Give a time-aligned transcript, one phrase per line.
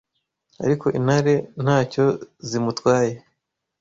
[0.65, 2.05] Ariko intare nta cyo
[2.49, 3.13] zimutwaye!